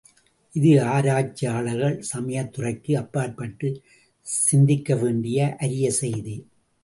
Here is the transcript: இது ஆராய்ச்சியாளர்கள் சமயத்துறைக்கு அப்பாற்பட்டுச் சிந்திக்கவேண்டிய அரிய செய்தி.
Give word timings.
இது 0.53 0.83
ஆராய்ச்சியாளர்கள் 0.85 1.97
சமயத்துறைக்கு 2.13 2.91
அப்பாற்பட்டுச் 3.01 3.77
சிந்திக்கவேண்டிய 4.27 5.55
அரிய 5.57 5.91
செய்தி. 5.91 6.35